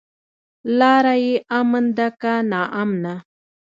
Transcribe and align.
لاره 0.79 1.15
يې 1.25 1.35
امن 1.59 1.85
ده 1.97 2.07
که 2.21 2.33
ناامنه؟ 2.51 3.13